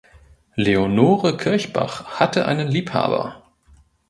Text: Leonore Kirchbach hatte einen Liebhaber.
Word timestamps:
Leonore 0.55 1.37
Kirchbach 1.37 2.19
hatte 2.19 2.47
einen 2.47 2.67
Liebhaber. 2.67 3.43